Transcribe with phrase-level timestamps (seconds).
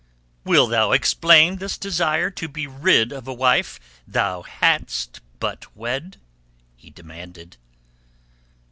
[0.43, 6.17] Wilt thou explain this desire to be rid of a wife thou hadst but wed?"
[6.75, 7.57] he demanded.